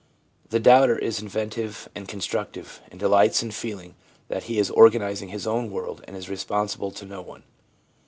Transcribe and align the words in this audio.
The 0.49 0.59
doubter 0.59 0.97
is 0.97 1.21
inventive 1.21 1.87
and 1.93 2.07
constructive, 2.07 2.81
and 2.89 2.99
delights 2.99 3.43
in 3.43 3.51
feeling 3.51 3.93
that 4.29 4.47
be 4.47 4.57
is 4.57 4.71
organising 4.71 5.29
his 5.29 5.45
own 5.45 5.69
world 5.69 6.03
and 6.07 6.17
is 6.17 6.27
responsible 6.27 6.89
to 6.89 7.05
no 7.05 7.21
one. 7.21 7.43